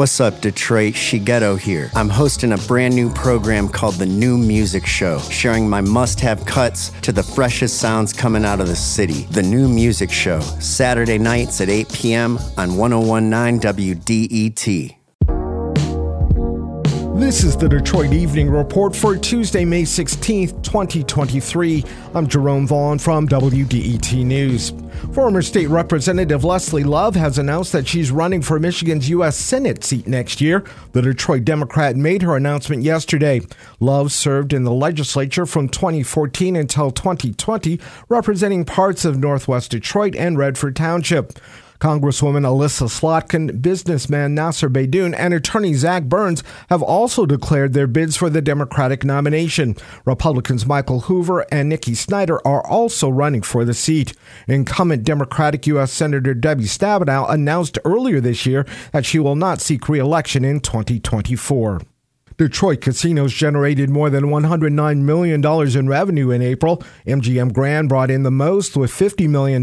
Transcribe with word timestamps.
What's 0.00 0.18
up, 0.18 0.40
Detroit? 0.40 0.94
Shigeto 0.94 1.60
here. 1.60 1.90
I'm 1.94 2.08
hosting 2.08 2.52
a 2.52 2.56
brand 2.56 2.94
new 2.94 3.12
program 3.12 3.68
called 3.68 3.96
The 3.96 4.06
New 4.06 4.38
Music 4.38 4.86
Show, 4.86 5.18
sharing 5.18 5.68
my 5.68 5.82
must 5.82 6.20
have 6.20 6.46
cuts 6.46 6.88
to 7.02 7.12
the 7.12 7.22
freshest 7.22 7.76
sounds 7.76 8.14
coming 8.14 8.46
out 8.46 8.60
of 8.60 8.68
the 8.68 8.76
city. 8.76 9.24
The 9.24 9.42
New 9.42 9.68
Music 9.68 10.10
Show, 10.10 10.40
Saturday 10.40 11.18
nights 11.18 11.60
at 11.60 11.68
8 11.68 11.92
p.m. 11.92 12.38
on 12.56 12.78
1019 12.78 13.60
WDET. 13.60 14.96
This 17.20 17.44
is 17.44 17.54
the 17.54 17.68
Detroit 17.68 18.14
Evening 18.14 18.48
Report 18.48 18.96
for 18.96 19.18
Tuesday, 19.18 19.66
May 19.66 19.82
16th, 19.82 20.62
2023. 20.62 21.84
I'm 22.14 22.26
Jerome 22.26 22.66
Vaughn 22.66 22.98
from 22.98 23.28
WDET 23.28 24.24
News. 24.24 24.72
Former 25.12 25.42
State 25.42 25.68
Representative 25.68 26.44
Leslie 26.44 26.84
Love 26.84 27.16
has 27.16 27.36
announced 27.36 27.72
that 27.72 27.88
she's 27.88 28.12
running 28.12 28.42
for 28.42 28.60
Michigan's 28.60 29.08
U.S. 29.08 29.36
Senate 29.36 29.82
seat 29.82 30.06
next 30.06 30.40
year. 30.40 30.64
The 30.92 31.02
Detroit 31.02 31.44
Democrat 31.44 31.96
made 31.96 32.22
her 32.22 32.36
announcement 32.36 32.84
yesterday. 32.84 33.40
Love 33.80 34.12
served 34.12 34.52
in 34.52 34.62
the 34.62 34.72
legislature 34.72 35.46
from 35.46 35.68
2014 35.68 36.54
until 36.54 36.92
2020, 36.92 37.80
representing 38.08 38.64
parts 38.64 39.04
of 39.04 39.18
Northwest 39.18 39.72
Detroit 39.72 40.14
and 40.14 40.38
Redford 40.38 40.76
Township. 40.76 41.32
Congresswoman 41.80 42.44
Elissa 42.44 42.84
Slotkin, 42.84 43.62
businessman 43.62 44.34
Nasser 44.34 44.68
Beydoun, 44.68 45.14
and 45.16 45.32
attorney 45.32 45.72
Zach 45.72 46.04
Burns 46.04 46.44
have 46.68 46.82
also 46.82 47.24
declared 47.24 47.72
their 47.72 47.86
bids 47.86 48.16
for 48.16 48.28
the 48.28 48.42
Democratic 48.42 49.02
nomination. 49.02 49.74
Republicans 50.04 50.66
Michael 50.66 51.00
Hoover 51.00 51.46
and 51.50 51.70
Nikki 51.70 51.94
Snyder 51.94 52.46
are 52.46 52.66
also 52.66 53.08
running 53.08 53.42
for 53.42 53.64
the 53.64 53.74
seat. 53.74 54.12
Incumbent 54.46 55.04
Democratic 55.04 55.66
U.S. 55.68 55.90
Senator 55.90 56.34
Debbie 56.34 56.64
Stabenow 56.64 57.30
announced 57.30 57.78
earlier 57.84 58.20
this 58.20 58.44
year 58.44 58.66
that 58.92 59.06
she 59.06 59.18
will 59.18 59.36
not 59.36 59.60
seek 59.60 59.88
re-election 59.88 60.44
in 60.44 60.60
2024. 60.60 61.80
Detroit 62.40 62.80
casinos 62.80 63.34
generated 63.34 63.90
more 63.90 64.08
than 64.08 64.24
$109 64.24 65.02
million 65.02 65.44
in 65.76 65.88
revenue 65.90 66.30
in 66.30 66.40
April. 66.40 66.82
MGM 67.06 67.52
Grand 67.52 67.90
brought 67.90 68.10
in 68.10 68.22
the 68.22 68.30
most 68.30 68.78
with 68.78 68.90
$50 68.90 69.28
million. 69.28 69.62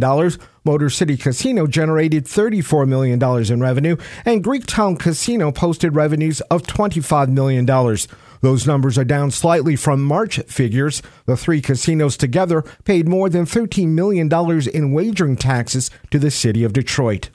Motor 0.63 0.91
City 0.91 1.17
Casino 1.17 1.65
generated 1.65 2.25
$34 2.25 2.87
million 2.87 3.19
in 3.51 3.61
revenue, 3.61 3.97
and 4.25 4.43
Greektown 4.43 4.99
Casino 4.99 5.51
posted 5.51 5.95
revenues 5.95 6.39
of 6.51 6.61
$25 6.61 7.29
million. 7.29 7.65
Those 8.41 8.67
numbers 8.67 8.99
are 8.99 9.03
down 9.03 9.31
slightly 9.31 9.75
from 9.75 10.03
March 10.03 10.37
figures. 10.41 11.01
The 11.25 11.35
three 11.35 11.61
casinos 11.61 12.15
together 12.15 12.61
paid 12.85 13.07
more 13.07 13.27
than 13.27 13.45
$13 13.45 13.87
million 13.87 14.31
in 14.71 14.93
wagering 14.93 15.35
taxes 15.35 15.89
to 16.11 16.19
the 16.19 16.29
city 16.29 16.63
of 16.63 16.73
Detroit. 16.73 17.31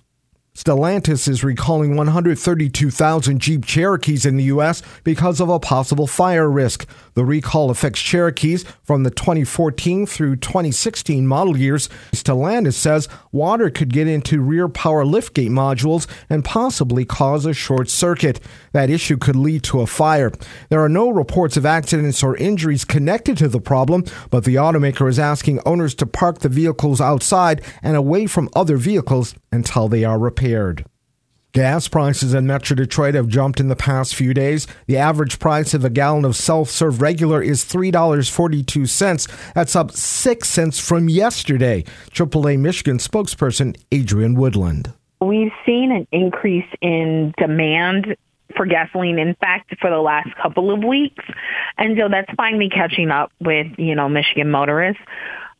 Stellantis 0.54 1.28
is 1.28 1.42
recalling 1.42 1.96
132,000 1.96 3.40
Jeep 3.40 3.64
Cherokees 3.64 4.26
in 4.26 4.36
the 4.36 4.44
U.S. 4.44 4.82
because 5.02 5.40
of 5.40 5.48
a 5.48 5.58
possible 5.58 6.06
fire 6.06 6.48
risk. 6.48 6.86
The 7.14 7.24
recall 7.24 7.70
affects 7.70 8.00
Cherokees 8.00 8.64
from 8.84 9.02
the 9.02 9.10
2014 9.10 10.06
through 10.06 10.36
2016 10.36 11.26
model 11.26 11.56
years. 11.56 11.88
Stellantis 12.12 12.74
says 12.74 13.08
water 13.32 13.70
could 13.70 13.92
get 13.92 14.06
into 14.06 14.40
rear 14.42 14.68
power 14.68 15.04
liftgate 15.04 15.48
modules 15.48 16.06
and 16.28 16.44
possibly 16.44 17.06
cause 17.06 17.46
a 17.46 17.54
short 17.54 17.88
circuit. 17.88 18.38
That 18.72 18.90
issue 18.90 19.16
could 19.16 19.36
lead 19.36 19.64
to 19.64 19.80
a 19.80 19.86
fire. 19.86 20.32
There 20.68 20.84
are 20.84 20.88
no 20.88 21.08
reports 21.08 21.56
of 21.56 21.66
accidents 21.66 22.22
or 22.22 22.36
injuries 22.36 22.84
connected 22.84 23.38
to 23.38 23.48
the 23.48 23.60
problem, 23.60 24.04
but 24.30 24.44
the 24.44 24.56
automaker 24.56 25.08
is 25.08 25.18
asking 25.18 25.60
owners 25.66 25.94
to 25.96 26.06
park 26.06 26.40
the 26.40 26.48
vehicles 26.50 27.00
outside 27.00 27.62
and 27.82 27.96
away 27.96 28.26
from 28.26 28.50
other 28.54 28.76
vehicles 28.76 29.34
until 29.52 29.88
they 29.88 30.04
are 30.04 30.18
repaired. 30.18 30.84
Gas 31.52 31.86
prices 31.86 32.32
in 32.32 32.46
Metro 32.46 32.74
Detroit 32.74 33.14
have 33.14 33.28
jumped 33.28 33.60
in 33.60 33.68
the 33.68 33.76
past 33.76 34.14
few 34.14 34.32
days. 34.32 34.66
The 34.86 34.96
average 34.96 35.38
price 35.38 35.74
of 35.74 35.84
a 35.84 35.90
gallon 35.90 36.24
of 36.24 36.34
self 36.34 36.70
serve 36.70 37.02
regular 37.02 37.42
is 37.42 37.62
$3.42. 37.62 39.52
That's 39.52 39.76
up 39.76 39.90
6 39.90 40.48
cents 40.48 40.78
from 40.78 41.10
yesterday. 41.10 41.84
AAA 42.12 42.58
Michigan 42.58 42.96
spokesperson 42.96 43.76
Adrienne 43.92 44.34
Woodland. 44.34 44.94
We've 45.20 45.52
seen 45.66 45.92
an 45.92 46.08
increase 46.10 46.68
in 46.80 47.34
demand 47.36 48.16
for 48.56 48.64
gasoline, 48.64 49.18
in 49.18 49.34
fact, 49.34 49.74
for 49.78 49.90
the 49.90 50.00
last 50.00 50.30
couple 50.42 50.72
of 50.72 50.82
weeks. 50.82 51.24
And 51.76 51.98
so 51.98 52.08
that's 52.08 52.32
finally 52.34 52.70
catching 52.70 53.10
up 53.10 53.30
with, 53.40 53.66
you 53.76 53.94
know, 53.94 54.08
Michigan 54.08 54.50
motorists 54.50 55.02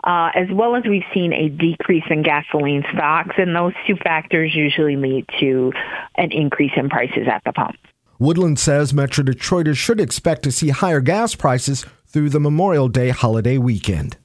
uh, 0.05 0.31
as 0.35 0.49
well 0.53 0.75
as 0.77 0.85
we've 0.89 1.03
seen 1.15 1.33
a 1.33 1.49
decrease 1.49 2.05
in 2.11 2.23
gasoline 2.23 2.85
stocks, 2.93 3.35
and 3.39 3.55
those 3.55 3.73
two 3.87 3.97
factors 3.97 4.55
usually 4.55 4.97
lead 4.97 5.27
to 5.41 5.73
an 6.17 6.33
increase 6.33 6.73
in 6.77 6.89
prices 6.89 7.29
at 7.31 7.43
the 7.45 7.53
pump. 7.53 7.77
Woodland 8.19 8.59
says 8.59 8.95
Metro 8.95 9.25
Detroiters 9.25 9.77
should 9.77 10.01
expect 10.01 10.43
to 10.45 10.53
see 10.53 10.69
higher 10.69 11.01
gas 11.01 11.35
prices 11.35 11.85
through 12.07 12.31
the 12.31 12.41
Memorial 12.41 12.89
Day 12.89 13.11
holiday 13.11 13.59
weekend. 13.59 14.17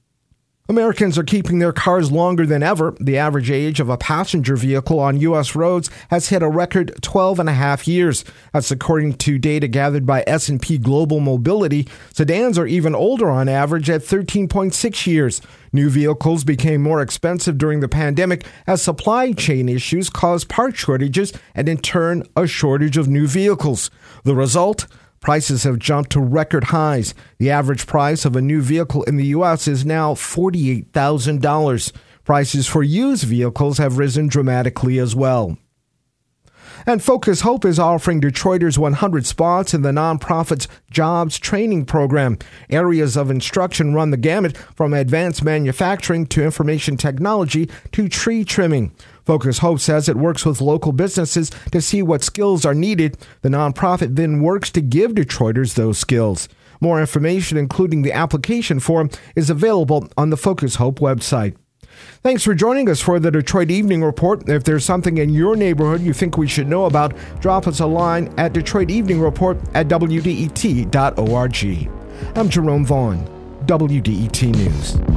Americans 0.69 1.17
are 1.17 1.23
keeping 1.23 1.59
their 1.59 1.71
cars 1.71 2.11
longer 2.11 2.45
than 2.45 2.61
ever. 2.61 2.93
The 2.99 3.17
average 3.17 3.49
age 3.49 3.79
of 3.79 3.87
a 3.87 3.97
passenger 3.97 4.57
vehicle 4.57 4.99
on 4.99 5.19
U.S. 5.21 5.55
roads 5.55 5.89
has 6.09 6.27
hit 6.27 6.43
a 6.43 6.49
record 6.49 6.93
12 7.01 7.39
and 7.39 7.47
a 7.47 7.53
half 7.53 7.87
years. 7.87 8.25
That's 8.51 8.69
according 8.69 9.13
to 9.13 9.39
data 9.39 9.69
gathered 9.69 10.05
by 10.05 10.25
S&P 10.27 10.77
Global 10.77 11.21
Mobility. 11.21 11.87
Sedans 12.13 12.57
are 12.57 12.67
even 12.67 12.93
older 12.93 13.29
on 13.29 13.47
average 13.47 13.89
at 13.89 14.01
13.6 14.01 15.07
years. 15.07 15.41
New 15.71 15.89
vehicles 15.89 16.43
became 16.43 16.81
more 16.81 17.01
expensive 17.01 17.57
during 17.57 17.79
the 17.79 17.87
pandemic 17.87 18.45
as 18.65 18.81
supply 18.81 19.31
chain 19.31 19.69
issues 19.69 20.09
caused 20.09 20.49
part 20.49 20.75
shortages 20.75 21.31
and 21.55 21.69
in 21.69 21.77
turn 21.77 22.23
a 22.35 22.45
shortage 22.45 22.97
of 22.97 23.07
new 23.07 23.27
vehicles. 23.27 23.89
The 24.25 24.35
result? 24.35 24.85
Prices 25.19 25.63
have 25.63 25.79
jumped 25.79 26.11
to 26.11 26.21
record 26.21 26.65
highs. 26.65 27.13
The 27.37 27.51
average 27.51 27.87
price 27.87 28.25
of 28.25 28.35
a 28.35 28.41
new 28.41 28.61
vehicle 28.61 29.03
in 29.03 29.17
the 29.17 29.25
U.S. 29.27 29.67
is 29.67 29.85
now 29.85 30.13
$48,000. 30.13 31.91
Prices 32.23 32.67
for 32.67 32.83
used 32.83 33.23
vehicles 33.23 33.77
have 33.77 33.97
risen 33.97 34.27
dramatically 34.27 34.99
as 34.99 35.15
well. 35.15 35.57
And 36.89 37.03
Focus 37.03 37.41
Hope 37.41 37.65
is 37.65 37.79
offering 37.79 38.21
Detroiters 38.21 38.77
100 38.77 39.25
spots 39.25 39.73
in 39.73 39.81
the 39.81 39.91
nonprofit's 39.91 40.69
jobs 40.89 41.37
training 41.37 41.83
program. 41.83 42.37
Areas 42.69 43.17
of 43.17 43.29
instruction 43.29 43.93
run 43.93 44.11
the 44.11 44.15
gamut 44.15 44.55
from 44.55 44.93
advanced 44.93 45.43
manufacturing 45.43 46.25
to 46.27 46.45
information 46.45 46.95
technology 46.95 47.69
to 47.91 48.07
tree 48.07 48.45
trimming. 48.45 48.95
Focus 49.25 49.57
Hope 49.57 49.81
says 49.81 50.07
it 50.07 50.15
works 50.15 50.45
with 50.45 50.61
local 50.61 50.93
businesses 50.93 51.51
to 51.73 51.81
see 51.81 52.01
what 52.01 52.23
skills 52.23 52.63
are 52.63 52.73
needed. 52.73 53.17
The 53.41 53.49
nonprofit 53.49 54.15
then 54.15 54.41
works 54.41 54.71
to 54.71 54.79
give 54.79 55.11
Detroiters 55.11 55.73
those 55.73 55.97
skills. 55.97 56.47
More 56.79 57.01
information, 57.01 57.57
including 57.57 58.03
the 58.03 58.13
application 58.13 58.79
form, 58.79 59.09
is 59.35 59.49
available 59.49 60.07
on 60.15 60.29
the 60.29 60.37
Focus 60.37 60.75
Hope 60.75 60.99
website. 60.99 61.57
Thanks 62.23 62.43
for 62.43 62.53
joining 62.53 62.89
us 62.89 62.99
for 62.99 63.19
the 63.19 63.31
Detroit 63.31 63.71
Evening 63.71 64.03
Report. 64.03 64.47
If 64.49 64.63
there's 64.63 64.85
something 64.85 65.17
in 65.17 65.29
your 65.29 65.55
neighborhood 65.55 66.01
you 66.01 66.13
think 66.13 66.37
we 66.37 66.47
should 66.47 66.67
know 66.67 66.85
about, 66.85 67.13
drop 67.39 67.67
us 67.67 67.79
a 67.79 67.85
line 67.85 68.33
at 68.37 68.53
Detroit 68.53 68.89
Evening 68.89 69.19
Report 69.19 69.57
at 69.73 69.87
WDET.org. 69.87 70.97
I'm 72.35 72.49
Jerome 72.49 72.85
Vaughn, 72.85 73.25
WDET 73.65 74.55
News. 74.55 75.16